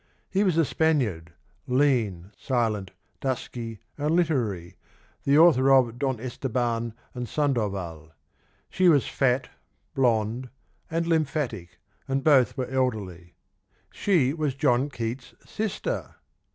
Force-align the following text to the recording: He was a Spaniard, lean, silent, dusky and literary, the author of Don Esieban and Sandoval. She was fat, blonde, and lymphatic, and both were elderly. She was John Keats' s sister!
He 0.31 0.43
was 0.43 0.57
a 0.57 0.65
Spaniard, 0.65 1.31
lean, 1.67 2.31
silent, 2.35 2.89
dusky 3.19 3.81
and 3.99 4.15
literary, 4.15 4.75
the 5.25 5.37
author 5.37 5.71
of 5.71 5.99
Don 5.99 6.19
Esieban 6.19 6.93
and 7.13 7.29
Sandoval. 7.29 8.11
She 8.71 8.89
was 8.89 9.07
fat, 9.07 9.49
blonde, 9.93 10.49
and 10.89 11.05
lymphatic, 11.05 11.77
and 12.07 12.23
both 12.23 12.57
were 12.57 12.65
elderly. 12.67 13.35
She 13.91 14.33
was 14.33 14.55
John 14.55 14.89
Keats' 14.89 15.35
s 15.43 15.51
sister! 15.51 16.15